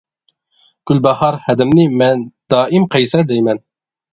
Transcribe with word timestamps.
گۈلباھار 0.91 1.37
ھەدەمنى 1.49 1.85
مەن 2.01 2.27
دائىم 2.55 2.89
قەيسەر 2.97 3.29
دەيمەن. 3.35 3.63